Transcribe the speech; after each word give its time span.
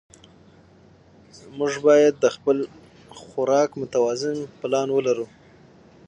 موږ 1.57 1.73
باید 1.87 2.13
د 2.19 2.25
خپل 2.35 2.57
خوراک 3.19 3.69
متوازن 3.81 4.37
پلان 4.59 4.87
ولرو 4.93 5.25